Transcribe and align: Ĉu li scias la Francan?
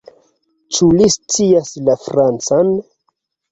Ĉu 0.77 0.87
li 1.01 1.09
scias 1.17 1.71
la 1.91 1.97
Francan? 2.07 2.75